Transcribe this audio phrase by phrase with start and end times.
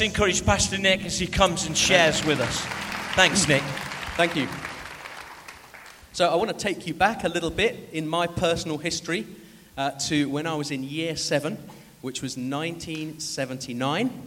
[0.00, 2.60] encourage Pastor Nick as he comes and shares with us.
[3.14, 3.62] Thanks, Nick.
[4.16, 4.48] Thank you.
[6.12, 9.26] So, I want to take you back a little bit in my personal history
[9.76, 11.58] uh, to when I was in year seven,
[12.00, 14.26] which was 1979.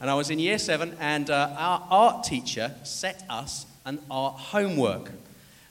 [0.00, 4.34] And I was in year seven, and uh, our art teacher set us an art
[4.34, 5.10] homework.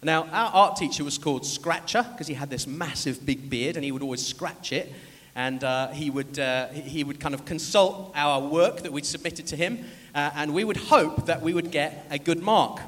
[0.02, 3.86] Now, our art teacher was called Scratcher because he had this massive big beard and
[3.86, 4.92] he would always scratch it
[5.36, 9.48] and uh, he, would, uh, he would kind of consult our work that we'd submitted
[9.48, 12.80] to him, uh, and we would hope that we would get a good mark.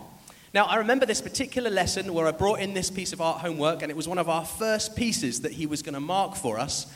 [0.53, 3.81] Now, I remember this particular lesson where I brought in this piece of art homework,
[3.81, 6.57] and it was one of our first pieces that he was going to mark for
[6.57, 6.87] us.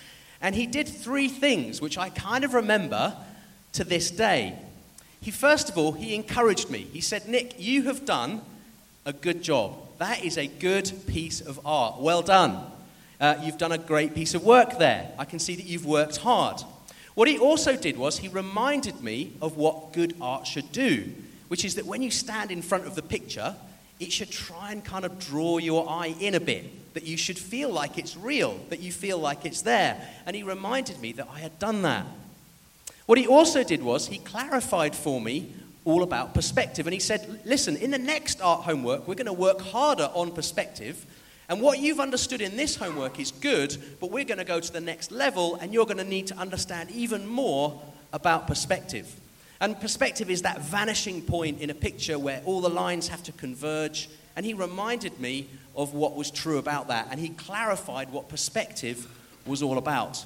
[0.41, 3.17] And he did three things, which I kind of remember
[3.73, 4.57] to this day.
[5.19, 6.87] He, first of all, he encouraged me.
[6.93, 8.41] He said, Nick, you have done
[9.05, 9.75] a good job.
[9.97, 11.99] That is a good piece of art.
[11.99, 12.65] Well done.
[13.19, 15.11] Uh, you've done a great piece of work there.
[15.17, 16.61] I can see that you've worked hard.
[17.15, 21.11] What he also did was he reminded me of what good art should do,
[21.49, 23.55] which is that when you stand in front of the picture,
[23.99, 27.37] it should try and kind of draw your eye in a bit, that you should
[27.37, 29.99] feel like it's real, that you feel like it's there.
[30.25, 32.05] And he reminded me that I had done that.
[33.05, 36.87] What he also did was he clarified for me all about perspective.
[36.87, 40.31] And he said, listen, in the next art homework, we're going to work harder on
[40.31, 41.05] perspective
[41.49, 44.71] and what you've understood in this homework is good, but we're going to go to
[44.71, 47.81] the next level and you're going to need to understand even more
[48.13, 49.19] about perspective.
[49.59, 53.31] And perspective is that vanishing point in a picture where all the lines have to
[53.31, 54.09] converge.
[54.35, 57.07] And he reminded me of what was true about that.
[57.09, 59.07] And he clarified what perspective
[59.47, 60.23] was all about.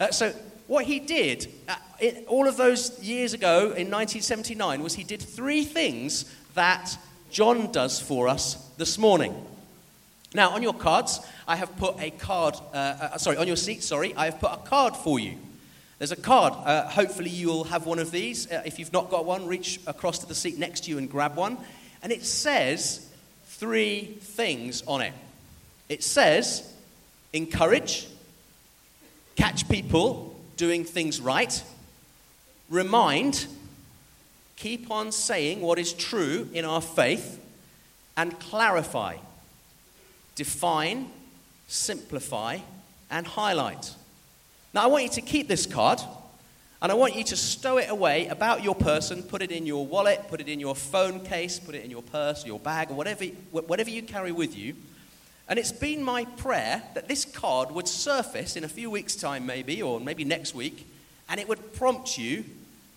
[0.00, 0.34] Uh, so,
[0.66, 5.22] what he did uh, it, all of those years ago in 1979 was he did
[5.22, 6.98] three things that
[7.30, 9.32] John does for us this morning.
[10.34, 13.82] Now, on your cards, I have put a card, uh, uh, sorry, on your seat,
[13.82, 15.38] sorry, I have put a card for you.
[15.98, 16.52] There's a card.
[16.52, 18.50] Uh, hopefully, you'll have one of these.
[18.50, 21.10] Uh, if you've not got one, reach across to the seat next to you and
[21.10, 21.56] grab one.
[22.02, 23.08] And it says
[23.46, 25.14] three things on it
[25.88, 26.72] it says
[27.32, 28.08] encourage,
[29.36, 31.62] catch people doing things right,
[32.68, 33.46] remind,
[34.56, 37.40] keep on saying what is true in our faith,
[38.16, 39.16] and clarify
[40.36, 41.10] define,
[41.66, 42.58] simplify,
[43.10, 43.92] and highlight.
[44.72, 46.00] Now, I want you to keep this card
[46.82, 49.86] and I want you to stow it away about your person, put it in your
[49.86, 52.94] wallet, put it in your phone case, put it in your purse, your bag, or
[52.94, 54.76] whatever, whatever you carry with you.
[55.48, 59.46] And it's been my prayer that this card would surface in a few weeks' time,
[59.46, 60.86] maybe, or maybe next week,
[61.28, 62.44] and it would prompt you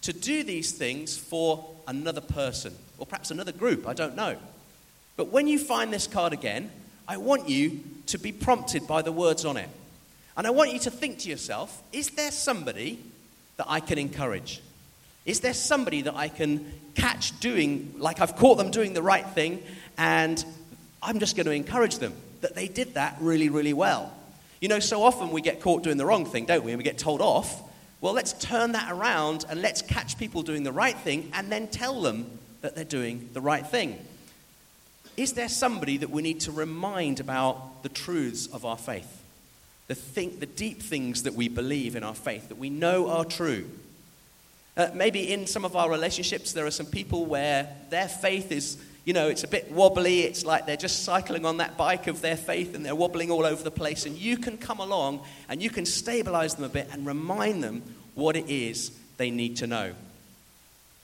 [0.01, 4.37] to do these things for another person, or perhaps another group, I don't know.
[5.15, 6.71] But when you find this card again,
[7.09, 9.67] I want you to be prompted by the words on it.
[10.37, 12.99] And I want you to think to yourself is there somebody
[13.57, 14.61] that I can encourage?
[15.25, 19.25] Is there somebody that I can catch doing, like I've caught them doing the right
[19.25, 19.63] thing,
[19.97, 20.43] and
[21.01, 24.13] I'm just going to encourage them that they did that really, really well?
[24.61, 26.73] You know, so often we get caught doing the wrong thing, don't we?
[26.73, 27.59] And we get told off.
[28.01, 31.69] Well, let's turn that around and let's catch people doing the right thing and then
[31.69, 32.29] tell them
[32.61, 33.97] that they're doing the right thing.
[35.19, 39.21] Is there somebody that we need to remind about the truths of our faith?
[39.87, 43.25] The, think, the deep things that we believe in our faith, that we know are
[43.25, 43.69] true.
[44.77, 48.77] Uh, maybe in some of our relationships, there are some people where their faith is,
[49.03, 50.21] you know, it's a bit wobbly.
[50.21, 53.45] It's like they're just cycling on that bike of their faith and they're wobbling all
[53.45, 54.05] over the place.
[54.05, 55.19] And you can come along
[55.49, 57.83] and you can stabilize them a bit and remind them
[58.15, 59.91] what it is they need to know.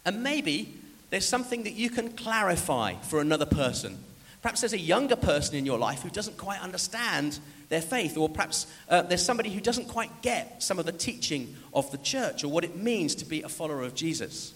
[0.05, 0.73] And maybe
[1.15, 3.97] there's something that you can clarify for another person.
[4.41, 7.39] Perhaps there's a younger person in your life who doesn't quite understand
[7.69, 11.55] their faith, or perhaps uh, there's somebody who doesn't quite get some of the teaching
[11.73, 14.53] of the church or what it means to be a follower of Jesus.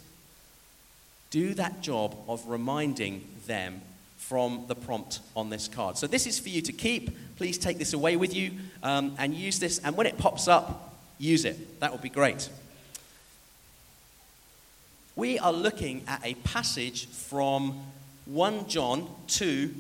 [1.30, 3.80] Do that job of reminding them
[4.18, 5.98] from the prompt on this card.
[5.98, 7.38] So, this is for you to keep.
[7.38, 8.52] Please take this away with you
[8.84, 9.80] um, and use this.
[9.80, 11.80] And when it pops up, use it.
[11.80, 12.50] That would be great
[15.20, 17.78] we are looking at a passage from
[18.24, 19.76] 1 John 2,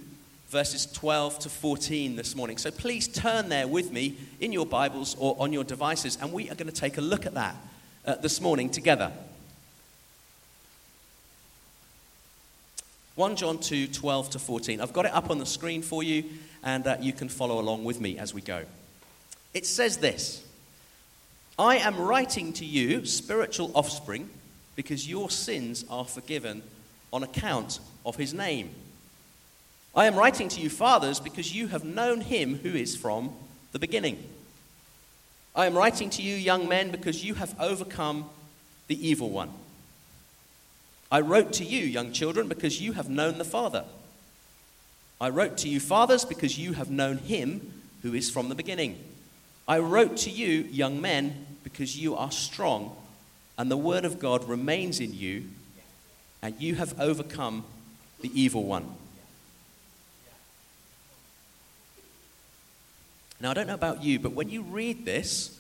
[0.49, 2.57] verses 12 to 14 this morning.
[2.57, 6.49] So please turn there with me in your Bibles or on your devices, and we
[6.49, 7.55] are going to take a look at that
[8.05, 9.13] uh, this morning together.
[13.15, 14.81] 1 John 2, 12 to 14.
[14.81, 16.25] I've got it up on the screen for you,
[16.65, 18.65] and uh, you can follow along with me as we go.
[19.53, 20.45] It says this
[21.57, 24.29] I am writing to you, spiritual offspring
[24.79, 26.63] because your sins are forgiven
[27.11, 28.69] on account of his name.
[29.93, 33.33] I am writing to you, fathers, because you have known him who is from
[33.73, 34.23] the beginning.
[35.53, 38.29] I am writing to you, young men, because you have overcome
[38.87, 39.49] the evil one.
[41.11, 43.83] I wrote to you, young children, because you have known the Father.
[45.19, 48.97] I wrote to you, fathers, because you have known him who is from the beginning.
[49.67, 52.95] I wrote to you, young men, because you are strong,
[53.59, 55.43] and the word of God remains in you,
[56.41, 57.65] and you have overcome
[58.21, 58.95] the evil one.
[63.41, 65.59] Now, I don't know about you, but when you read this,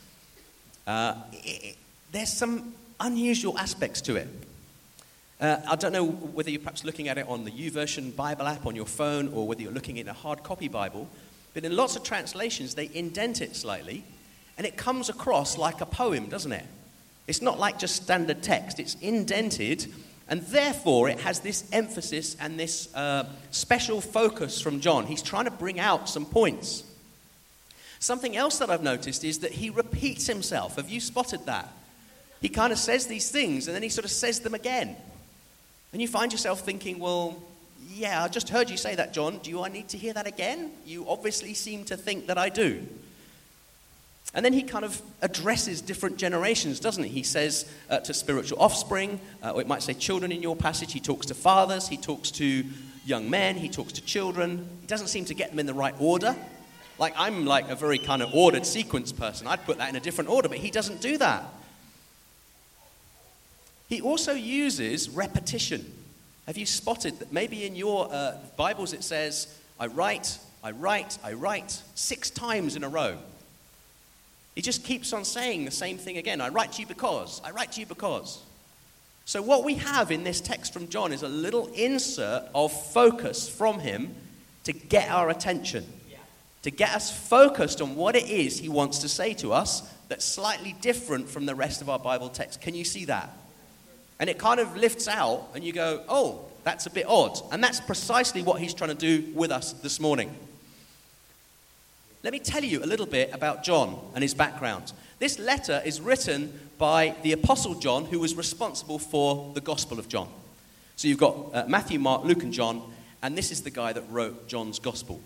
[0.87, 1.75] uh, it,
[2.13, 4.29] there's some unusual aspects to it.
[5.41, 8.65] Uh, I don't know whether you're perhaps looking at it on the YouVersion Bible app
[8.65, 11.09] on your phone or whether you're looking in a hard copy Bible,
[11.53, 14.05] but in lots of translations, they indent it slightly
[14.57, 16.65] and it comes across like a poem, doesn't it?
[17.29, 19.85] It's not like just standard text, it's indented
[20.27, 25.05] and therefore it has this emphasis and this uh, special focus from John.
[25.05, 26.83] He's trying to bring out some points.
[27.99, 30.77] Something else that I've noticed is that he repeats himself.
[30.77, 31.71] Have you spotted that?
[32.41, 34.95] He kind of says these things and then he sort of says them again.
[35.93, 37.37] And you find yourself thinking, well,
[37.91, 39.37] yeah, I just heard you say that, John.
[39.43, 40.71] Do I need to hear that again?
[40.83, 42.87] You obviously seem to think that I do.
[44.33, 47.09] And then he kind of addresses different generations, doesn't he?
[47.09, 50.93] He says uh, to spiritual offspring, uh, or it might say children in your passage.
[50.93, 52.63] He talks to fathers, he talks to
[53.05, 54.67] young men, he talks to children.
[54.81, 56.35] He doesn't seem to get them in the right order.
[56.99, 59.47] Like, I'm like a very kind of ordered sequence person.
[59.47, 61.45] I'd put that in a different order, but he doesn't do that.
[63.87, 65.91] He also uses repetition.
[66.45, 69.47] Have you spotted that maybe in your uh, Bibles it says,
[69.79, 73.17] I write, I write, I write, six times in a row?
[74.59, 76.41] He just keeps on saying the same thing again.
[76.41, 78.43] I write to you because, I write to you because.
[79.23, 83.47] So, what we have in this text from John is a little insert of focus
[83.47, 84.13] from him
[84.65, 85.85] to get our attention,
[86.63, 90.25] to get us focused on what it is he wants to say to us that's
[90.25, 92.59] slightly different from the rest of our Bible text.
[92.59, 93.29] Can you see that?
[94.19, 97.39] And it kind of lifts out, and you go, oh, that's a bit odd.
[97.53, 100.35] And that's precisely what he's trying to do with us this morning.
[102.21, 104.91] Let me tell you a little bit about John and his background.
[105.19, 110.09] This letter is written by the Apostle John, who was responsible for the Gospel of
[110.09, 110.27] John.
[110.97, 112.81] So you've got uh, Matthew, Mark, Luke, and John,
[113.21, 115.21] and this is the guy that wrote John's Gospel.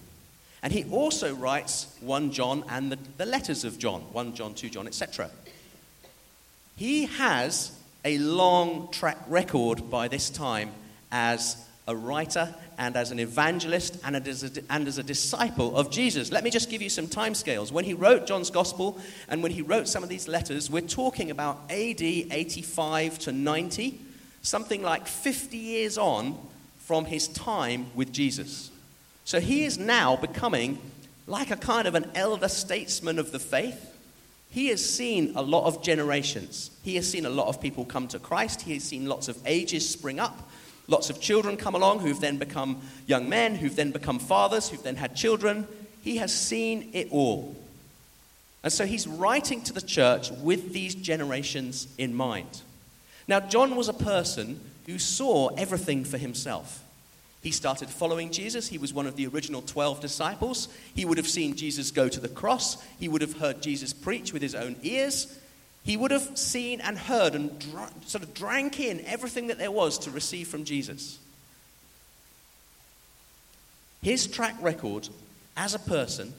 [0.61, 4.69] And he also writes 1 John and the, the letters of John 1 John, 2
[4.69, 5.31] John, etc.
[6.75, 7.71] He has
[8.05, 10.71] a long track record by this time
[11.11, 11.57] as
[11.87, 16.31] a writer and as an evangelist and as a, and as a disciple of Jesus.
[16.31, 17.71] Let me just give you some timescales.
[17.71, 21.31] When he wrote John's Gospel and when he wrote some of these letters, we're talking
[21.31, 23.99] about AD 85 to 90,
[24.41, 26.37] something like 50 years on
[26.77, 28.71] from his time with Jesus.
[29.25, 30.79] So he is now becoming
[31.27, 33.93] like a kind of an elder statesman of the faith
[34.53, 36.69] he has seen a lot of generations.
[36.83, 38.61] He has seen a lot of people come to Christ.
[38.61, 40.47] He has seen lots of ages spring up,
[40.87, 44.83] lots of children come along who've then become young men, who've then become fathers, who've
[44.83, 45.67] then had children.
[46.01, 47.55] He has seen it all.
[48.63, 52.61] And so he's writing to the church with these generations in mind.
[53.27, 56.83] Now, John was a person who saw everything for himself.
[57.41, 58.69] He started following Jesus.
[58.69, 60.69] He was one of the original 12 disciples.
[60.95, 62.81] He would have seen Jesus go to the cross.
[62.99, 65.37] He would have heard Jesus preach with his own ears.
[65.83, 69.71] He would have seen and heard and dr- sort of drank in everything that there
[69.71, 71.19] was to receive from Jesus.
[74.01, 75.09] His track record
[75.55, 76.33] as a person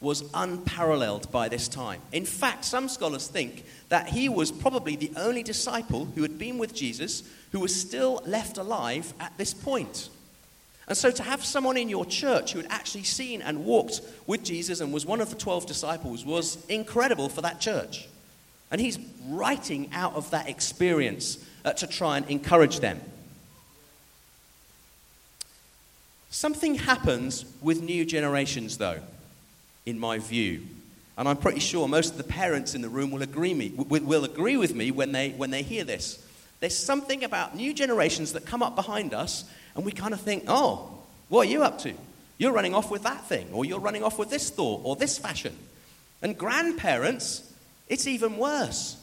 [0.00, 2.00] was unparalleled by this time.
[2.12, 6.58] In fact, some scholars think that he was probably the only disciple who had been
[6.58, 7.22] with Jesus
[7.52, 10.10] who was still left alive at this point.
[10.88, 14.44] And so to have someone in your church who had actually seen and walked with
[14.44, 18.06] Jesus and was one of the 12 disciples was incredible for that church.
[18.70, 23.00] And he's writing out of that experience uh, to try and encourage them.
[26.30, 29.00] Something happens with new generations, though,
[29.86, 30.62] in my view.
[31.16, 34.24] And I'm pretty sure most of the parents in the room will agree, me, will
[34.24, 36.22] agree with me when they, when they hear this.
[36.60, 39.44] There's something about new generations that come up behind us
[39.74, 40.90] and we kind of think, oh,
[41.28, 41.92] what are you up to?
[42.38, 45.18] You're running off with that thing, or you're running off with this thought, or this
[45.18, 45.56] fashion.
[46.22, 47.50] And grandparents,
[47.88, 48.96] it's even worse.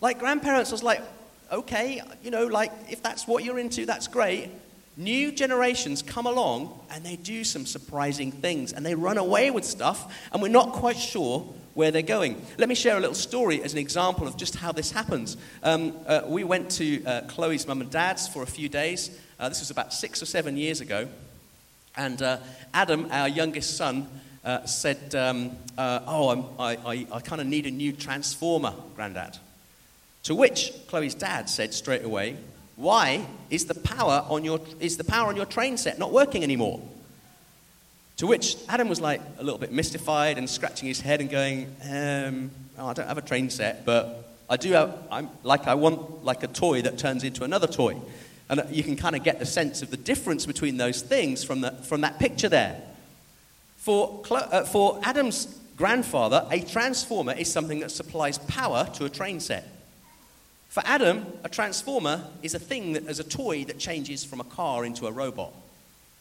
[0.00, 1.02] Like, grandparents was like,
[1.50, 4.50] okay, you know, like, if that's what you're into, that's great.
[4.96, 9.64] New generations come along and they do some surprising things and they run away with
[9.64, 11.40] stuff, and we're not quite sure
[11.74, 12.40] where they're going.
[12.56, 15.36] Let me share a little story as an example of just how this happens.
[15.62, 19.48] Um, uh, we went to uh, Chloe's mum and dad's for a few days, uh,
[19.48, 21.08] this was about six or seven years ago.
[21.96, 22.38] And uh,
[22.72, 24.08] Adam, our youngest son,
[24.46, 28.72] uh, said, um, uh, Oh, I'm, i I, I kind of need a new transformer,
[28.94, 29.36] Grandad.
[30.22, 32.36] To which Chloe's dad said straight away,
[32.76, 36.42] Why is the power on your, is the power on your train set not working
[36.42, 36.80] anymore?
[38.18, 41.66] To which Adam was like a little bit mystified and scratching his head and going,
[41.90, 45.74] um, oh, I don't have a train set, but I do have, I'm like I
[45.74, 48.00] want like a toy that turns into another toy.
[48.48, 51.60] And you can kind of get the sense of the difference between those things from,
[51.62, 52.80] the, from that picture there.
[53.86, 59.38] For, uh, for Adam's grandfather, a transformer is something that supplies power to a train
[59.38, 59.64] set.
[60.68, 64.44] For Adam, a transformer is a thing that is a toy that changes from a
[64.44, 65.52] car into a robot.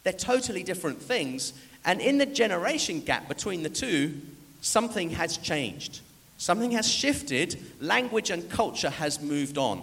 [0.03, 1.53] They're totally different things,
[1.83, 4.21] and in the generation gap between the two,
[4.61, 6.01] something has changed.
[6.37, 9.81] Something has shifted, language and culture has moved on.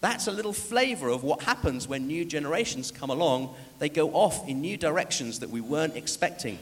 [0.00, 3.54] That's a little flavor of what happens when new generations come along.
[3.78, 6.58] They go off in new directions that we weren't expecting.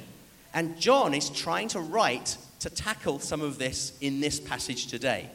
[0.54, 5.28] And John is trying to write to tackle some of this in this passage today.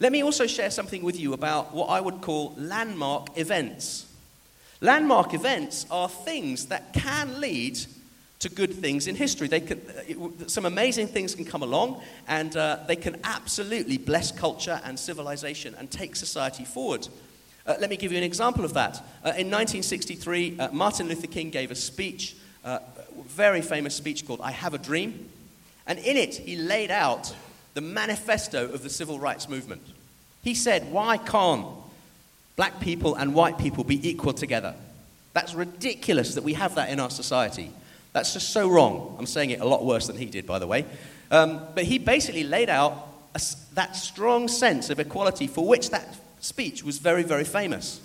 [0.00, 4.06] Let me also share something with you about what I would call landmark events.
[4.80, 7.78] Landmark events are things that can lead
[8.42, 9.46] to good things in history.
[9.46, 14.32] They can, uh, some amazing things can come along, and uh, they can absolutely bless
[14.32, 17.06] culture and civilization and take society forward.
[17.64, 18.96] Uh, let me give you an example of that.
[19.24, 22.34] Uh, in 1963, uh, Martin Luther King gave a speech,
[22.64, 25.28] uh, a very famous speech called I Have a Dream.
[25.86, 27.32] And in it, he laid out
[27.74, 29.82] the manifesto of the civil rights movement.
[30.42, 31.66] He said, Why can't
[32.56, 34.74] black people and white people be equal together?
[35.32, 37.70] That's ridiculous that we have that in our society.
[38.12, 39.16] That's just so wrong.
[39.18, 40.84] I'm saying it a lot worse than he did, by the way.
[41.30, 43.40] Um, but he basically laid out a,
[43.74, 48.00] that strong sense of equality for which that speech was very, very famous.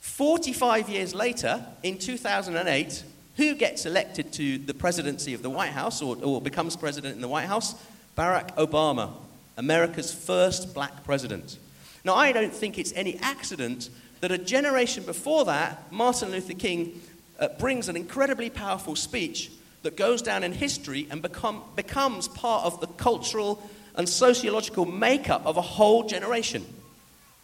[0.00, 3.04] 45 years later, in 2008,
[3.36, 7.20] who gets elected to the presidency of the White House or, or becomes president in
[7.20, 7.74] the White House?
[8.16, 9.10] Barack Obama,
[9.56, 11.58] America's first black president.
[12.04, 13.90] Now, I don't think it's any accident
[14.20, 17.00] that a generation before that, Martin Luther King
[17.38, 19.50] uh, brings an incredibly powerful speech
[19.82, 23.62] that goes down in history and become, becomes part of the cultural
[23.96, 26.64] and sociological makeup of a whole generation.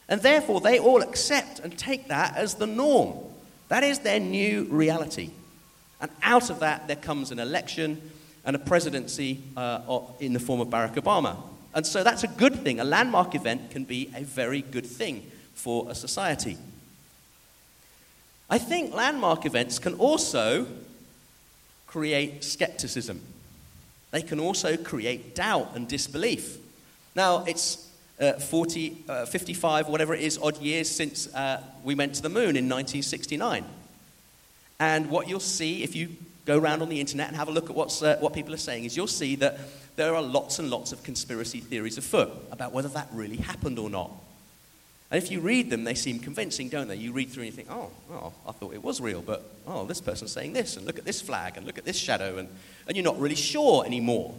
[0.09, 3.17] And therefore, they all accept and take that as the norm.
[3.69, 5.31] That is their new reality.
[6.01, 8.11] And out of that, there comes an election
[8.45, 11.37] and a presidency uh, in the form of Barack Obama.
[11.75, 12.81] And so that's a good thing.
[12.81, 16.57] A landmark event can be a very good thing for a society.
[18.51, 20.67] I think landmark events can also
[21.87, 23.21] create skepticism.
[24.11, 26.59] They can also create doubt and disbelief.
[27.15, 27.89] Now, it's
[28.21, 32.29] uh, 40, uh, 55, whatever it is, odd years since uh, we went to the
[32.29, 33.65] moon in 1969.
[34.81, 36.09] And what you'll see if you
[36.45, 38.59] go around on the internet and have a look at what's, uh, what people are
[38.59, 39.61] saying is you'll see that
[39.95, 43.89] there are lots and lots of conspiracy theories afoot about whether that really happened or
[43.89, 44.11] not.
[45.11, 46.95] And if you read them, they seem convincing, don't they?
[46.95, 49.85] You read through and you think, oh, oh, I thought it was real, but oh,
[49.85, 52.49] this person's saying this, and look at this flag, and look at this shadow, and,
[52.87, 54.35] and you're not really sure anymore.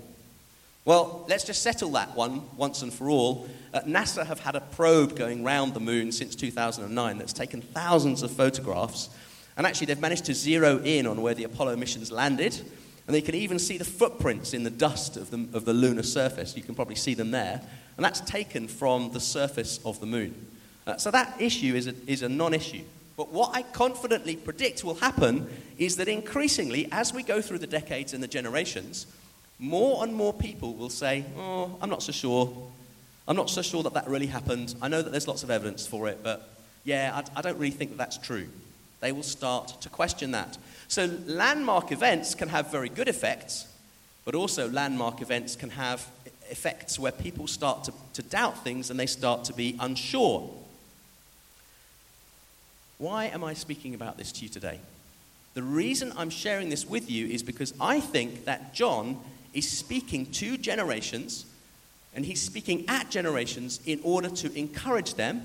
[0.86, 3.50] Well, let's just settle that one once and for all.
[3.74, 8.24] Uh, NASA have had a probe going round the moon since 2009 that's taken thousands
[8.24, 9.10] of photographs,
[9.58, 12.58] and actually they've managed to zero in on where the Apollo missions landed,
[13.08, 16.04] and they can even see the footprints in the dust of the, of the lunar
[16.04, 16.56] surface.
[16.56, 17.62] You can probably see them there,
[17.98, 20.48] and that's taken from the surface of the moon.
[20.88, 22.84] Uh, so that issue is a, is a non issue.
[23.18, 25.48] But what I confidently predict will happen
[25.78, 29.06] is that increasingly, as we go through the decades and the generations,
[29.60, 32.52] more and more people will say, Oh, I'm not so sure.
[33.28, 34.74] I'm not so sure that that really happened.
[34.82, 36.50] I know that there's lots of evidence for it, but
[36.84, 38.48] yeah, I, I don't really think that that's true.
[39.00, 40.58] They will start to question that.
[40.88, 43.68] So, landmark events can have very good effects,
[44.26, 46.08] but also landmark events can have
[46.50, 50.50] effects where people start to, to doubt things and they start to be unsure.
[53.02, 54.80] Why am I speaking about this to you today?
[55.56, 59.20] The reason I'm sharing this with you is because I think that John
[59.56, 61.48] is speaking to generations,
[62.14, 65.42] and he's speaking at generations in order to encourage them,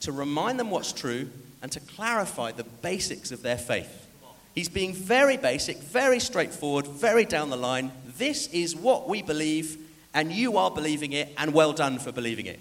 [0.00, 1.30] to remind them what's true,
[1.62, 4.08] and to clarify the basics of their faith.
[4.56, 7.92] He's being very basic, very straightforward, very down the line.
[8.16, 9.78] This is what we believe,
[10.14, 12.58] and you are believing it, and well done for believing it.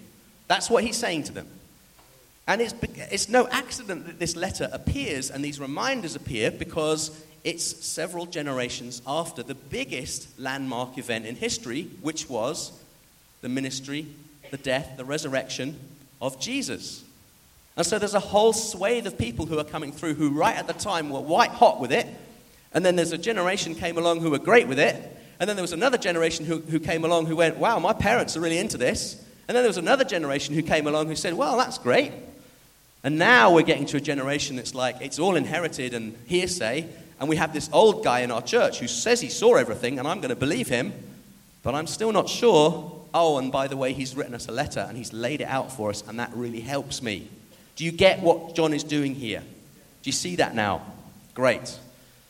[0.47, 1.47] That's what he's saying to them.
[2.47, 2.73] And it's,
[3.11, 7.11] it's no accident that this letter appears and these reminders appear because
[7.43, 12.71] it's several generations after the biggest landmark event in history, which was
[13.41, 14.07] the ministry,
[14.49, 15.77] the death, the resurrection
[16.21, 17.03] of Jesus.
[17.75, 20.67] And so there's a whole swathe of people who are coming through who, right at
[20.67, 22.07] the time, were white hot with it.
[22.73, 24.95] And then there's a generation came along who were great with it.
[25.39, 28.35] And then there was another generation who, who came along who went, wow, my parents
[28.35, 29.23] are really into this.
[29.47, 32.11] And then there was another generation who came along who said, well, that's great.
[33.07, 36.85] And now we're getting to a generation that's like, it's all inherited and hearsay.
[37.21, 40.05] And we have this old guy in our church who says he saw everything, and
[40.05, 40.91] I'm going to believe him,
[41.63, 43.05] but I'm still not sure.
[43.13, 45.71] Oh, and by the way, he's written us a letter and he's laid it out
[45.71, 47.29] for us, and that really helps me.
[47.77, 49.39] Do you get what John is doing here?
[49.39, 50.81] Do you see that now?
[51.33, 51.79] Great.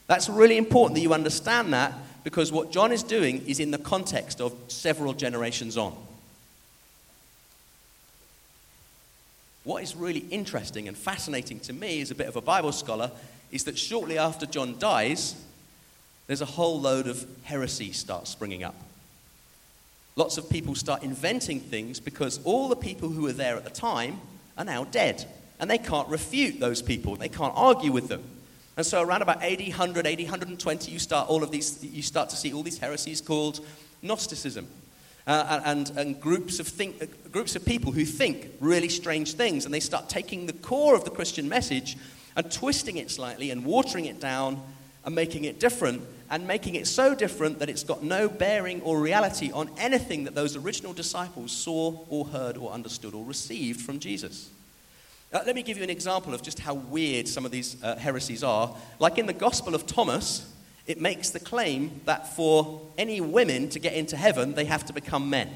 [0.05, 1.91] That's really important that you understand that
[2.23, 5.97] because what John is doing is in the context of several generations on.
[9.67, 13.11] What is really interesting and fascinating to me as a bit of a Bible scholar
[13.51, 15.35] is that shortly after John dies,
[16.25, 18.75] there's a whole load of heresy starts springing up.
[20.15, 23.69] Lots of people start inventing things because all the people who were there at the
[23.69, 24.21] time
[24.57, 25.25] are now dead.
[25.59, 28.23] And they can't refute those people, they can't argue with them.
[28.77, 32.29] And so around about 80, 100, 80, 120, you start, all of these, you start
[32.29, 33.59] to see all these heresies called
[34.01, 34.65] Gnosticism.
[35.27, 39.65] Uh, and, and groups, of think, uh, groups of people who think really strange things.
[39.65, 41.97] And they start taking the core of the Christian message
[42.37, 44.61] and twisting it slightly and watering it down
[45.03, 48.99] and making it different and making it so different that it's got no bearing or
[48.99, 53.99] reality on anything that those original disciples saw or heard or understood or received from
[53.99, 54.49] Jesus.
[55.33, 57.95] Uh, let me give you an example of just how weird some of these uh,
[57.97, 58.73] heresies are.
[58.99, 60.53] Like in the Gospel of Thomas,
[60.87, 64.93] it makes the claim that for any women to get into heaven, they have to
[64.93, 65.49] become men.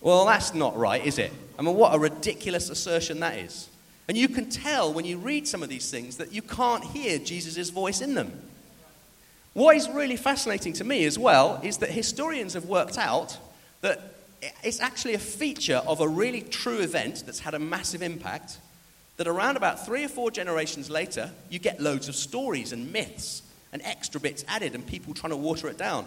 [0.00, 1.32] Well, that's not right, is it?
[1.58, 3.68] I mean, what a ridiculous assertion that is.
[4.06, 7.18] And you can tell when you read some of these things that you can't hear
[7.18, 8.30] Jesus' voice in them.
[9.52, 13.36] What is really fascinating to me as well is that historians have worked out
[13.80, 14.14] that
[14.62, 18.58] it's actually a feature of a really true event that's had a massive impact.
[19.16, 23.42] That around about three or four generations later, you get loads of stories and myths
[23.72, 26.06] and extra bits added and people trying to water it down.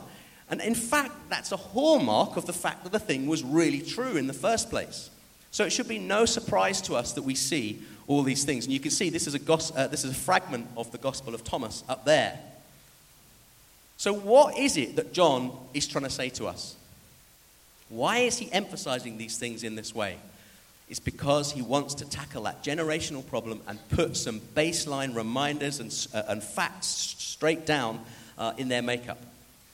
[0.50, 4.18] And in fact, that's a hallmark of the fact that the thing was really true
[4.18, 5.10] in the first place.
[5.52, 8.66] So it should be no surprise to us that we see all these things.
[8.66, 10.98] And you can see this is a, gos- uh, this is a fragment of the
[10.98, 12.40] Gospel of Thomas up there.
[13.98, 16.76] So, what is it that John is trying to say to us?
[17.90, 20.18] Why is he emphasizing these things in this way?
[20.90, 26.08] It's because he wants to tackle that generational problem and put some baseline reminders and,
[26.14, 28.00] uh, and facts straight down
[28.38, 29.20] uh, in their makeup.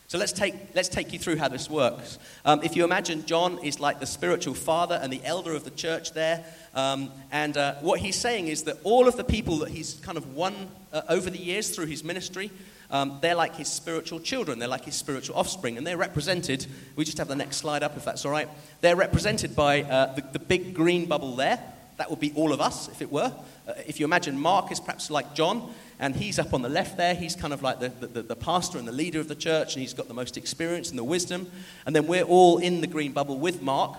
[0.07, 2.19] So let's take, let's take you through how this works.
[2.43, 5.71] Um, if you imagine John is like the spiritual father and the elder of the
[5.71, 9.69] church there, um, and uh, what he's saying is that all of the people that
[9.69, 10.53] he's kind of won
[10.93, 12.51] uh, over the years through his ministry,
[12.91, 16.65] um, they're like his spiritual children, they're like his spiritual offspring, and they're represented.
[16.95, 18.49] We just have the next slide up if that's all right.
[18.81, 21.59] They're represented by uh, the, the big green bubble there.
[21.97, 23.33] That would be all of us, if it were.
[23.67, 26.97] Uh, if you imagine Mark is perhaps like John, and he's up on the left
[26.97, 27.15] there.
[27.15, 29.81] He's kind of like the, the, the, pastor and the leader of the church, and
[29.81, 31.49] he's got the most experience and the wisdom.
[31.85, 33.97] And then we're all in the green bubble with Mark.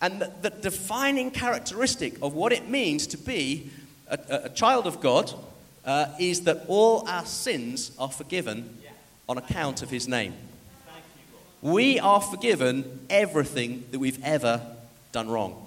[0.00, 3.70] And the, the defining characteristic of what it means to be
[4.08, 5.32] a, a child of God
[5.84, 8.78] uh, is that all our sins are forgiven
[9.28, 10.34] on account of his name.
[11.62, 14.60] We are forgiven everything that we've ever
[15.12, 15.60] done wrong.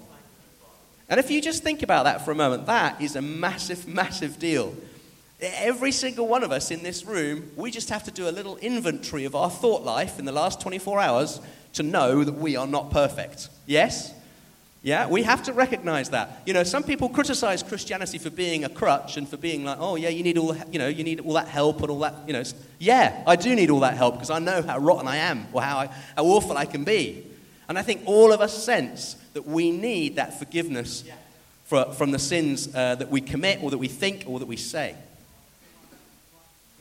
[1.08, 4.38] And if you just think about that for a moment, that is a massive, massive
[4.38, 4.74] deal.
[5.40, 8.56] Every single one of us in this room, we just have to do a little
[8.58, 11.40] inventory of our thought life in the last 24 hours
[11.74, 13.48] to know that we are not perfect.
[13.66, 14.12] Yes?
[14.82, 16.42] Yeah, we have to recognize that.
[16.46, 19.96] You know, some people criticize Christianity for being a crutch and for being like, oh
[19.96, 22.32] yeah, you need all, you know, you need all that help and all that, you
[22.32, 22.44] know.
[22.78, 25.62] Yeah, I do need all that help because I know how rotten I am or
[25.62, 25.86] how, I,
[26.16, 27.24] how awful I can be.
[27.68, 31.04] And I think all of us sense that we need that forgiveness
[31.64, 34.56] for, from the sins uh, that we commit or that we think or that we
[34.56, 34.94] say.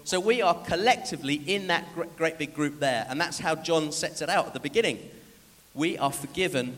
[0.04, 3.06] So we are collectively in that great big group there.
[3.10, 5.00] And that's how John sets it out at the beginning.
[5.74, 6.78] We are forgiven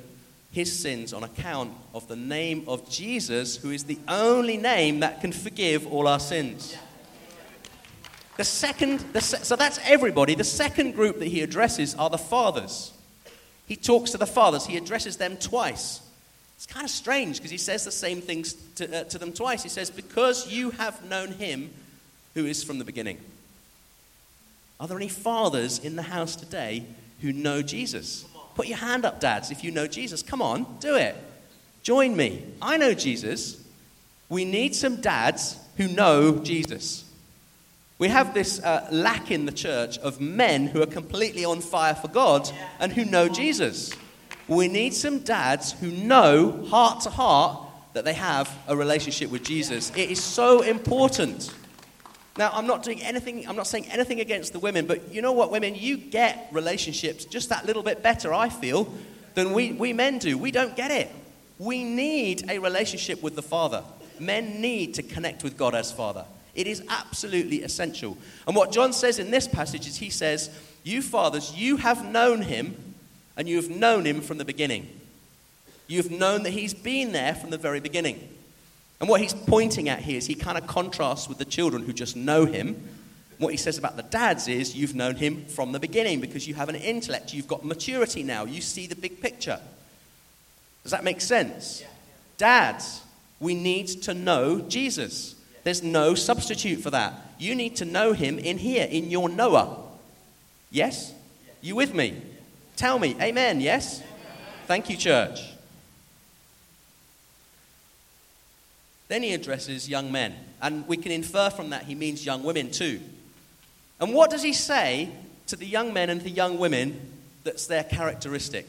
[0.52, 5.22] his sins on account of the name of Jesus, who is the only name that
[5.22, 6.76] can forgive all our sins.
[8.38, 10.34] The second, the se- so that's everybody.
[10.34, 12.94] The second group that he addresses are the fathers.
[13.68, 16.02] He talks to the fathers, he addresses them twice.
[16.56, 19.64] It's kind of strange because he says the same things to, uh, to them twice.
[19.64, 21.70] He says, Because you have known him
[22.34, 23.18] who is from the beginning.
[24.80, 26.86] Are there any fathers in the house today
[27.22, 28.26] who know Jesus?
[28.60, 30.22] Put your hand up, dads, if you know Jesus.
[30.22, 31.16] Come on, do it.
[31.82, 32.44] Join me.
[32.62, 33.64] I know Jesus.
[34.28, 37.06] We need some dads who know Jesus.
[38.00, 41.96] We have this uh, lack in the church of men who are completely on fire
[41.96, 43.94] for God and who know Jesus.
[44.50, 49.44] We need some dads who know heart to heart that they have a relationship with
[49.46, 49.90] Jesus.
[49.96, 51.50] It is so important.
[52.40, 55.34] Now, I'm not doing anything, I'm not saying anything against the women, but you know
[55.34, 58.94] what, women, you get relationships just that little bit better, I feel,
[59.34, 60.38] than we, we men do.
[60.38, 61.12] We don't get it.
[61.58, 63.84] We need a relationship with the Father.
[64.22, 66.24] Men need to connect with God as Father.
[66.56, 68.18] It is absolutely essential.
[68.48, 70.50] And what John says in this passage is he says,
[70.86, 72.96] You fathers, you have known him,
[73.36, 74.88] and you have known him from the beginning.
[75.88, 78.30] You've known that he's been there from the very beginning.
[79.00, 81.94] And what he's pointing at here is he kind of contrasts with the children who
[81.94, 82.82] just know him.
[83.38, 86.56] What he says about the dads is you've known him from the beginning because you
[86.56, 89.60] have an intellect, you've got maturity now, you see the big picture.
[90.84, 91.84] Does that make sense?
[92.38, 93.02] Dads,
[93.40, 95.36] we need to know Jesus.
[95.64, 97.14] There's no substitute for that.
[97.38, 99.78] You need to know him in here, in your knower.
[100.72, 101.14] Yes?
[101.62, 102.22] You with me?
[102.76, 103.16] Tell me.
[103.22, 103.62] Amen.
[103.62, 104.04] Yes?
[104.68, 105.40] Thank you, church.
[109.10, 110.36] Then he addresses young men.
[110.62, 113.02] And we can infer from that he means young women too.
[114.00, 115.10] And what does he say
[115.48, 117.12] to the young men and the young women
[117.44, 118.68] that's their characteristic?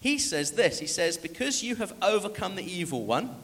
[0.00, 3.34] He says this He says, Because you have overcome the evil one,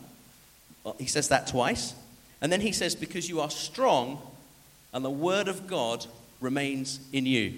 [0.84, 1.94] well, he says that twice.
[2.40, 4.20] And then he says, Because you are strong
[4.92, 6.06] and the word of God
[6.40, 7.54] remains in you.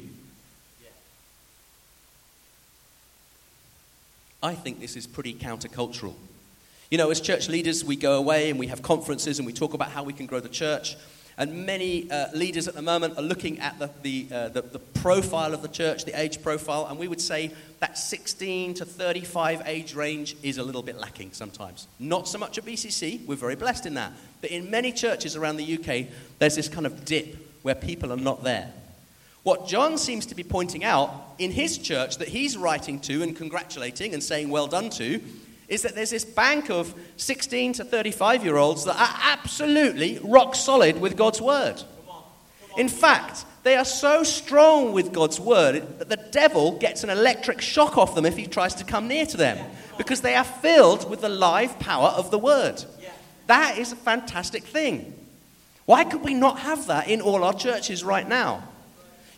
[4.42, 6.14] I think this is pretty countercultural.
[6.92, 9.72] You know, as church leaders, we go away and we have conferences and we talk
[9.72, 10.94] about how we can grow the church.
[11.38, 14.78] And many uh, leaders at the moment are looking at the, the, uh, the, the,
[14.78, 17.50] profile of the church, the age profile, and we would say
[17.80, 21.88] that 16 to 35 age range is a little bit lacking sometimes.
[21.98, 24.12] Not so much at BCC, we're very blessed in that.
[24.42, 28.18] But in many churches around the UK, there's this kind of dip where people are
[28.18, 28.70] not there.
[29.44, 33.34] What John seems to be pointing out in his church that he's writing to and
[33.34, 35.22] congratulating and saying well done to
[35.72, 40.54] is that there's this bank of 16 to 35 year olds that are absolutely rock
[40.54, 41.82] solid with God's word.
[42.76, 47.62] In fact, they are so strong with God's word that the devil gets an electric
[47.62, 49.58] shock off them if he tries to come near to them
[49.96, 52.84] because they are filled with the live power of the word.
[53.46, 55.14] That is a fantastic thing.
[55.86, 58.68] Why could we not have that in all our churches right now?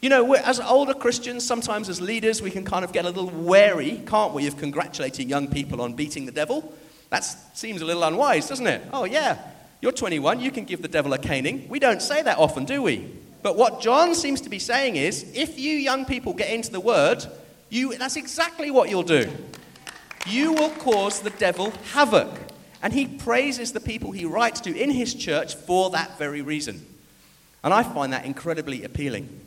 [0.04, 3.30] You know, as older Christians, sometimes as leaders, we can kind of get a little
[3.30, 6.74] wary, can't we, of congratulating young people on beating the devil?
[7.08, 7.20] That
[7.54, 8.82] seems a little unwise, doesn't it?
[8.92, 9.38] Oh, yeah,
[9.80, 11.70] you're 21, you can give the devil a caning.
[11.70, 13.10] We don't say that often, do we?
[13.40, 16.80] But what John seems to be saying is if you young people get into the
[16.80, 17.24] word,
[17.70, 19.30] you, that's exactly what you'll do.
[20.26, 22.28] You will cause the devil havoc.
[22.82, 26.84] And he praises the people he writes to in his church for that very reason.
[27.62, 29.40] And I find that incredibly appealing.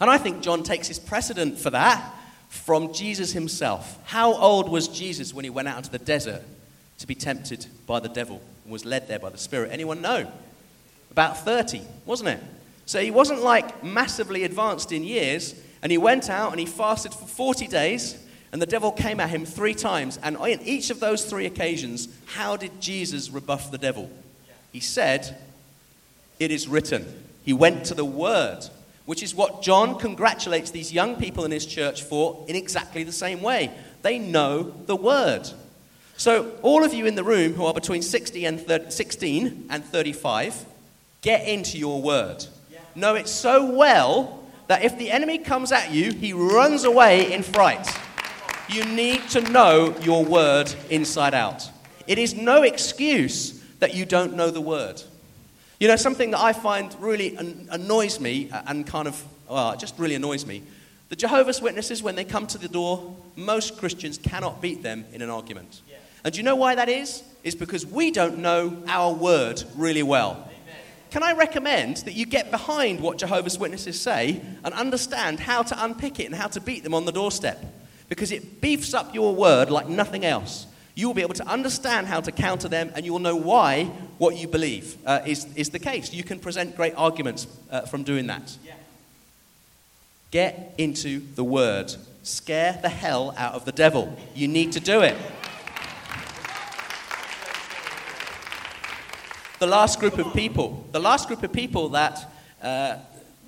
[0.00, 2.14] And I think John takes his precedent for that
[2.48, 3.98] from Jesus himself.
[4.04, 6.42] How old was Jesus when he went out into the desert
[6.98, 9.70] to be tempted by the devil and was led there by the Spirit?
[9.72, 10.30] Anyone know?
[11.10, 12.40] About 30, wasn't it?
[12.86, 17.12] So he wasn't like massively advanced in years, and he went out and he fasted
[17.12, 18.18] for 40 days,
[18.52, 20.18] and the devil came at him three times.
[20.22, 24.10] And in each of those three occasions, how did Jesus rebuff the devil?
[24.72, 25.38] He said,
[26.38, 27.22] It is written.
[27.44, 28.64] He went to the word
[29.06, 33.12] which is what John congratulates these young people in his church for in exactly the
[33.12, 33.70] same way.
[34.02, 35.48] They know the word.
[36.16, 39.84] So, all of you in the room who are between 60 and 30, 16 and
[39.84, 40.64] 35,
[41.22, 42.46] get into your word.
[42.70, 42.78] Yeah.
[42.94, 47.42] Know it so well that if the enemy comes at you, he runs away in
[47.42, 47.88] fright.
[48.68, 51.68] You need to know your word inside out.
[52.06, 55.02] It is no excuse that you don't know the word.
[55.84, 59.72] You know, something that I find really an- annoys me uh, and kind of, well,
[59.72, 60.62] it just really annoys me.
[61.10, 65.20] The Jehovah's Witnesses, when they come to the door, most Christians cannot beat them in
[65.20, 65.82] an argument.
[65.86, 65.96] Yeah.
[66.24, 67.22] And do you know why that is?
[67.42, 70.30] It's because we don't know our word really well.
[70.30, 70.80] Amen.
[71.10, 75.84] Can I recommend that you get behind what Jehovah's Witnesses say and understand how to
[75.84, 77.62] unpick it and how to beat them on the doorstep?
[78.08, 82.06] Because it beefs up your word like nothing else you will be able to understand
[82.06, 83.84] how to counter them and you will know why
[84.18, 86.12] what you believe uh, is, is the case.
[86.12, 88.56] You can present great arguments uh, from doing that.
[88.64, 88.74] Yeah.
[90.30, 91.94] Get into the word.
[92.22, 94.16] Scare the hell out of the devil.
[94.34, 95.16] You need to do it.
[99.58, 102.30] The last group of people, the last group of people that
[102.62, 102.98] uh,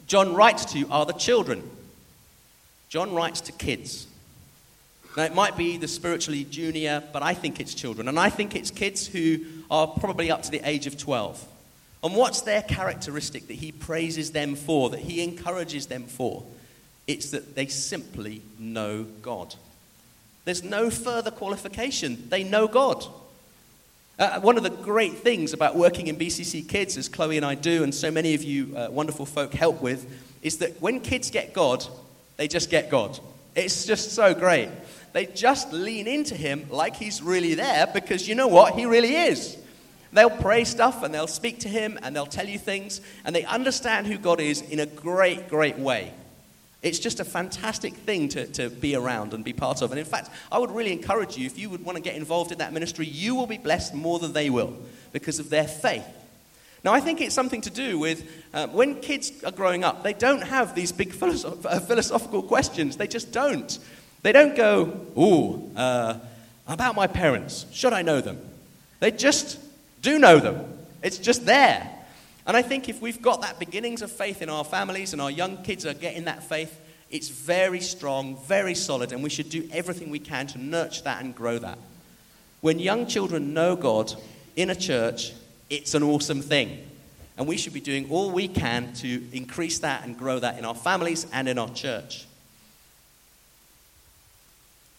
[0.06, 1.68] John writes to are the children.
[2.88, 4.06] John writes to kids.
[5.16, 8.06] Now, it might be the spiritually junior, but I think it's children.
[8.08, 9.38] And I think it's kids who
[9.70, 11.42] are probably up to the age of 12.
[12.04, 16.44] And what's their characteristic that he praises them for, that he encourages them for?
[17.06, 19.54] It's that they simply know God.
[20.44, 22.28] There's no further qualification.
[22.28, 23.04] They know God.
[24.18, 27.54] Uh, one of the great things about working in BCC Kids, as Chloe and I
[27.54, 30.06] do, and so many of you uh, wonderful folk help with,
[30.42, 31.86] is that when kids get God,
[32.36, 33.18] they just get God.
[33.56, 34.68] It's just so great.
[35.12, 38.74] They just lean into him like he's really there because you know what?
[38.74, 39.56] He really is.
[40.12, 43.44] They'll pray stuff and they'll speak to him and they'll tell you things and they
[43.44, 46.12] understand who God is in a great, great way.
[46.82, 49.90] It's just a fantastic thing to, to be around and be part of.
[49.90, 52.52] And in fact, I would really encourage you, if you would want to get involved
[52.52, 54.76] in that ministry, you will be blessed more than they will
[55.12, 56.06] because of their faith.
[56.86, 60.12] Now, I think it's something to do with uh, when kids are growing up, they
[60.12, 62.96] don't have these big philosoph- uh, philosophical questions.
[62.96, 63.76] They just don't.
[64.22, 64.84] They don't go,
[65.18, 66.20] ooh, uh,
[66.68, 68.38] about my parents, should I know them?
[69.00, 69.58] They just
[70.00, 70.78] do know them.
[71.02, 71.90] It's just there.
[72.46, 75.30] And I think if we've got that beginnings of faith in our families and our
[75.30, 76.78] young kids are getting that faith,
[77.10, 81.20] it's very strong, very solid, and we should do everything we can to nurture that
[81.20, 81.78] and grow that.
[82.60, 84.14] When young children know God
[84.54, 85.32] in a church,
[85.70, 86.88] it's an awesome thing.
[87.38, 90.64] And we should be doing all we can to increase that and grow that in
[90.64, 92.26] our families and in our church.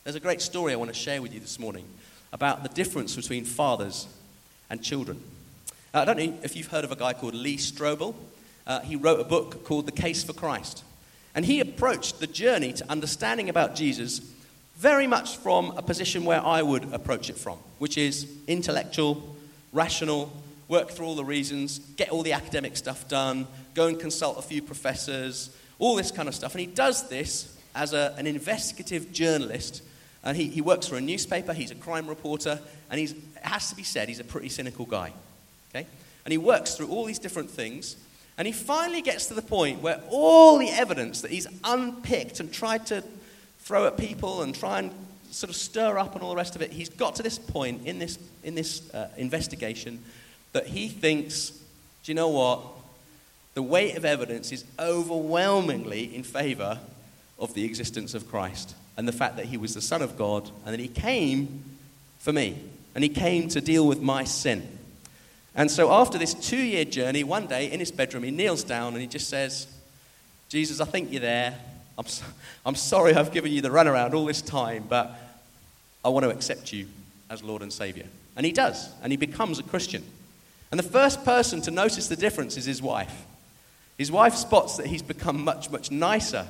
[0.03, 1.85] There's a great story I want to share with you this morning
[2.31, 4.07] about the difference between fathers
[4.69, 5.21] and children.
[5.93, 8.13] Uh, I don't know if you've heard of a guy called Lee Strobel.
[8.65, 10.83] Uh, he wrote a book called The Case for Christ.
[11.33, 14.21] And he approached the journey to understanding about Jesus
[14.77, 19.35] very much from a position where I would approach it from, which is intellectual,
[19.73, 20.31] rational,
[20.67, 24.41] work through all the reasons, get all the academic stuff done, go and consult a
[24.41, 26.53] few professors, all this kind of stuff.
[26.53, 29.83] And he does this as a, an investigative journalist.
[30.23, 33.69] And he, he works for a newspaper, he's a crime reporter, and he's, it has
[33.69, 35.13] to be said, he's a pretty cynical guy.
[35.69, 35.85] Okay?
[36.25, 37.95] And he works through all these different things.
[38.37, 42.51] And he finally gets to the point where all the evidence that he's unpicked and
[42.51, 43.03] tried to
[43.59, 44.91] throw at people and try and
[45.31, 47.85] sort of stir up and all the rest of it, he's got to this point
[47.85, 50.03] in this, in this uh, investigation
[50.53, 51.49] that he thinks,
[52.03, 52.61] do you know what?
[53.53, 56.79] The weight of evidence is overwhelmingly in favor
[57.39, 60.49] of the existence of Christ and the fact that he was the Son of God
[60.65, 61.63] and that he came
[62.19, 62.57] for me
[62.95, 64.67] and he came to deal with my sin.
[65.55, 68.93] And so, after this two year journey, one day in his bedroom, he kneels down
[68.93, 69.67] and he just says,
[70.49, 71.57] Jesus, I think you're there.
[71.97, 72.25] I'm, so,
[72.65, 75.15] I'm sorry I've given you the runaround all this time, but
[76.05, 76.87] I want to accept you
[77.29, 78.05] as Lord and Savior.
[78.35, 80.03] And he does, and he becomes a Christian.
[80.71, 83.25] And the first person to notice the difference is his wife.
[83.97, 86.45] His wife spots that he's become much, much nicer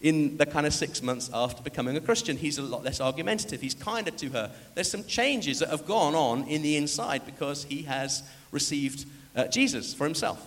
[0.00, 2.36] in the kind of six months after becoming a Christian.
[2.36, 3.60] He's a lot less argumentative.
[3.60, 4.50] He's kinder to her.
[4.74, 9.46] There's some changes that have gone on in the inside because he has received uh,
[9.48, 10.44] Jesus for himself.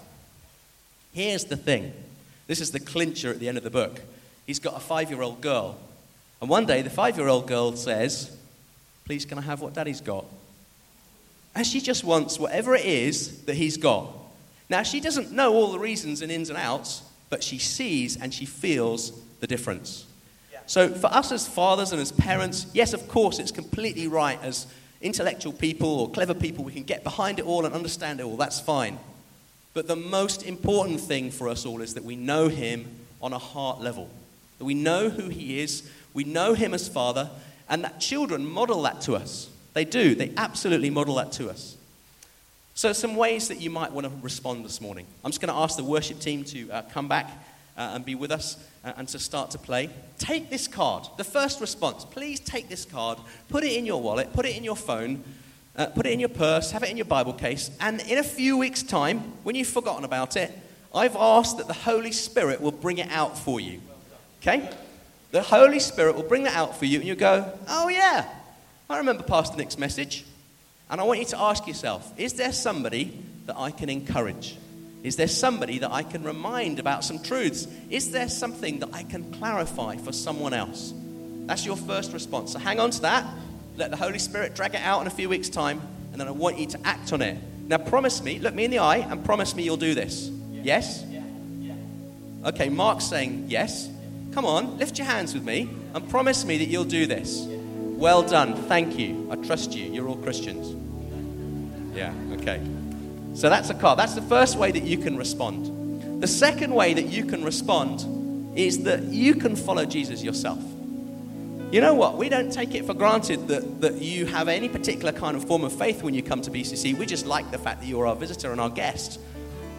[1.13, 1.93] Here's the thing
[2.47, 4.01] this is the clincher at the end of the book.
[4.47, 5.77] He's got a five year old girl.
[6.41, 8.35] And one day the five year old girl says,
[9.05, 10.25] Please, can I have what daddy's got?
[11.55, 14.13] And she just wants whatever it is that he's got.
[14.69, 18.33] Now, she doesn't know all the reasons and ins and outs, but she sees and
[18.33, 20.05] she feels the difference.
[20.67, 24.39] So, for us as fathers and as parents, yes, of course, it's completely right.
[24.43, 24.67] As
[25.01, 28.37] intellectual people or clever people, we can get behind it all and understand it all.
[28.37, 28.99] That's fine.
[29.73, 32.85] But the most important thing for us all is that we know Him
[33.19, 34.09] on a heart level.
[34.59, 37.31] That we know who He is, we know Him as Father,
[37.67, 39.49] and that children model that to us.
[39.79, 41.77] They do, they absolutely model that to us.
[42.73, 45.05] So, some ways that you might want to respond this morning.
[45.23, 47.31] I'm just going to ask the worship team to uh, come back
[47.77, 49.89] uh, and be with us uh, and to start to play.
[50.17, 51.07] Take this card.
[51.15, 54.65] The first response, please take this card, put it in your wallet, put it in
[54.65, 55.23] your phone,
[55.77, 58.23] uh, put it in your purse, have it in your Bible case, and in a
[58.23, 60.51] few weeks' time, when you've forgotten about it,
[60.93, 63.79] I've asked that the Holy Spirit will bring it out for you.
[64.41, 64.69] Okay?
[65.31, 68.27] The Holy Spirit will bring that out for you, and you'll go, Oh, yeah,
[68.91, 70.25] I remember Pastor Nick's message.
[70.89, 74.57] And I want you to ask yourself is there somebody that I can encourage?
[75.03, 77.67] Is there somebody that I can remind about some truths?
[77.91, 80.93] Is there something that I can clarify for someone else?
[81.45, 82.51] That's your first response.
[82.53, 83.25] So hang on to that.
[83.77, 86.31] Let the Holy Spirit drag it out in a few weeks' time, and then I
[86.31, 87.37] want you to act on it.
[87.67, 90.29] Now, promise me, look me in the eye, and promise me you'll do this.
[90.51, 90.61] Yeah.
[90.63, 91.05] Yes?
[91.07, 91.21] Yeah.
[91.59, 91.73] Yeah.
[92.49, 93.87] Okay, Mark's saying yes.
[94.33, 97.47] Come on, lift your hands with me, and promise me that you'll do this.
[97.99, 98.55] Well done.
[98.55, 99.27] Thank you.
[99.29, 99.91] I trust you.
[99.91, 100.73] You're all Christians.
[101.93, 102.65] Yeah, okay.
[103.33, 103.99] So that's a card.
[103.99, 106.21] That's the first way that you can respond.
[106.21, 110.63] The second way that you can respond is that you can follow Jesus yourself.
[111.73, 112.15] You know what?
[112.15, 115.65] We don't take it for granted that, that you have any particular kind of form
[115.65, 116.97] of faith when you come to BCC.
[116.97, 119.19] We just like the fact that you're our visitor and our guest.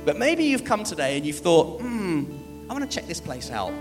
[0.05, 2.25] But maybe you've come today and you've thought, hmm,
[2.69, 3.73] I want to check this place out.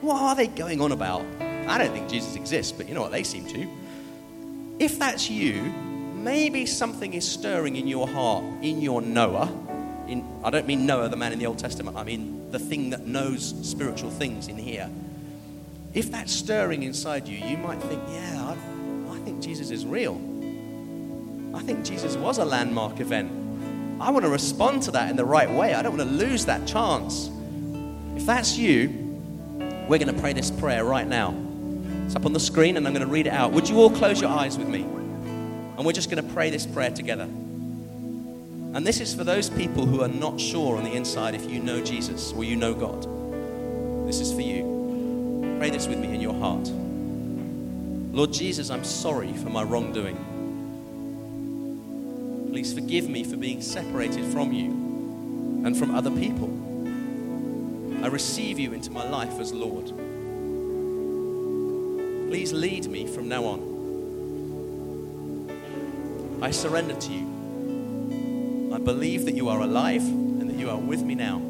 [0.00, 1.24] What are they going on about?
[1.66, 3.12] I don't think Jesus exists, but you know what?
[3.12, 3.66] They seem to.
[4.78, 5.62] If that's you,
[6.14, 9.48] maybe something is stirring in your heart, in your knower.
[10.08, 12.90] In, I don't mean Noah, the man in the Old Testament, I mean the thing
[12.90, 14.88] that knows spiritual things in here.
[15.96, 20.20] if that's stirring inside you, you might think, yeah, I, I think Jesus is real.
[21.54, 23.32] I think Jesus was a landmark event.
[23.98, 25.72] I want to respond to that in the right way.
[25.72, 27.30] I don't want to lose that chance.
[28.14, 28.88] If that's you,
[29.88, 31.34] we're going to pray this prayer right now.
[32.06, 33.50] It's up on the screen and I'm going to read it out.
[33.50, 34.82] Would you all close your eyes with me?
[34.82, 37.24] And we're just going to pray this prayer together.
[37.24, 41.58] And this is for those people who are not sure on the inside if you
[41.58, 43.02] know Jesus or you know God.
[44.06, 45.56] This is for you.
[45.58, 46.68] Pray this with me in your heart.
[48.14, 50.16] Lord Jesus, I'm sorry for my wrongdoing.
[52.52, 54.70] Please forgive me for being separated from you
[55.66, 56.52] and from other people.
[58.04, 59.92] I receive you into my life as Lord.
[62.28, 63.76] Please lead me from now on.
[66.42, 68.72] I surrender to you.
[68.74, 71.40] I believe that you are alive and that you are with me now.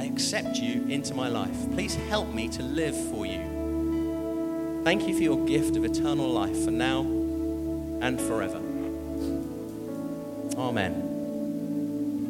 [0.00, 1.56] I accept you into my life.
[1.72, 4.82] Please help me to live for you.
[4.84, 8.58] Thank you for your gift of eternal life for now and forever.
[10.56, 10.92] Amen.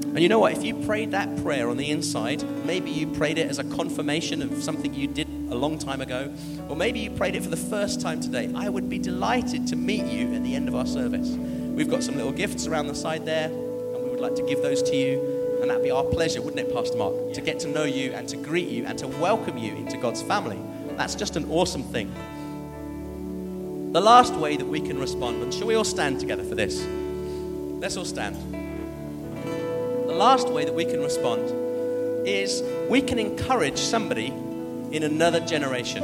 [0.03, 0.53] And you know what?
[0.55, 4.41] If you prayed that prayer on the inside, maybe you prayed it as a confirmation
[4.41, 6.33] of something you did a long time ago,
[6.69, 9.77] or maybe you prayed it for the first time today, I would be delighted to
[9.77, 11.29] meet you at the end of our service.
[11.29, 14.63] We've got some little gifts around the side there, and we would like to give
[14.63, 15.59] those to you.
[15.61, 17.33] And that'd be our pleasure, wouldn't it, Pastor Mark?
[17.35, 20.23] To get to know you and to greet you and to welcome you into God's
[20.23, 20.59] family.
[20.97, 22.13] That's just an awesome thing.
[23.93, 26.85] The last way that we can respond, and shall we all stand together for this?
[27.81, 28.37] Let's all stand.
[30.07, 31.51] The last way that we can respond
[32.27, 34.33] is we can encourage somebody
[34.93, 36.03] in another generation.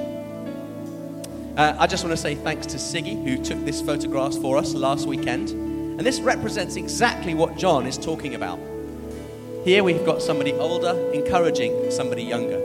[1.57, 4.73] Uh, I just want to say thanks to Siggy, who took this photograph for us
[4.73, 5.51] last weekend.
[5.51, 8.59] And this represents exactly what John is talking about.
[9.65, 12.59] Here we've got somebody older encouraging somebody younger.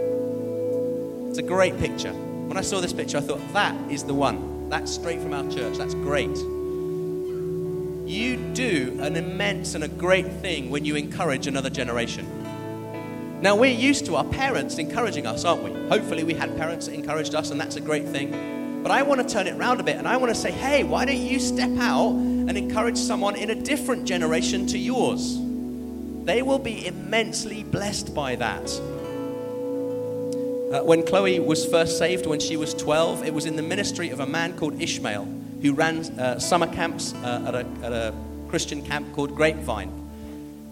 [1.30, 2.14] It's a great picture.
[2.14, 4.70] When I saw this picture, I thought, that is the one.
[4.70, 5.78] That's straight from our church.
[5.78, 6.36] That's great.
[8.08, 12.26] You do an immense and a great thing when you encourage another generation.
[13.42, 15.72] Now, we're used to our parents encouraging us, aren't we?
[15.90, 18.82] Hopefully, we had parents that encouraged us, and that's a great thing.
[18.82, 20.84] But I want to turn it around a bit, and I want to say, hey,
[20.84, 25.38] why don't you step out and encourage someone in a different generation to yours?
[26.24, 28.70] They will be immensely blessed by that.
[30.68, 34.10] Uh, when Chloe was first saved, when she was 12, it was in the ministry
[34.10, 35.26] of a man called Ishmael
[35.62, 38.14] who ran uh, summer camps uh, at, a, at, a,
[38.50, 40.07] Christian camp called Grapevine.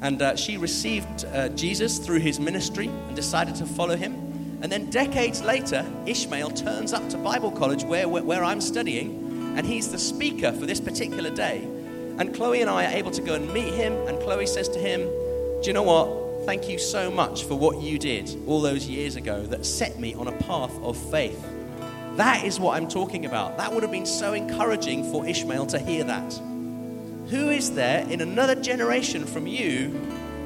[0.06, 4.60] And uh, she received uh, Jesus through his ministry and decided to follow him.
[4.62, 9.58] And then decades later, Ishmael turns up to Bible college where, where, where I'm studying,
[9.58, 11.64] and he's the speaker for this particular day.
[12.20, 14.80] And Chloe and I are able to go and meet him, and Chloe says to
[14.80, 16.46] him, Do you know what?
[16.46, 20.14] Thank you so much for what you did all those years ago that set me
[20.14, 21.44] on a path of faith.
[22.16, 23.58] That is what I'm talking about.
[23.58, 26.40] That would have been so encouraging for Ishmael to hear that.
[27.30, 30.00] Who is there in another generation from you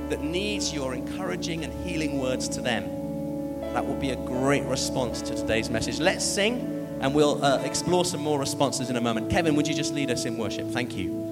[0.07, 2.85] that needs your encouraging and healing words to them?
[3.73, 5.99] That will be a great response to today's message.
[5.99, 9.29] Let's sing and we'll uh, explore some more responses in a moment.
[9.29, 10.67] Kevin, would you just lead us in worship?
[10.69, 11.28] Thank you.